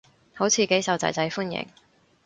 [0.33, 1.67] 好似幾受囝仔歡迎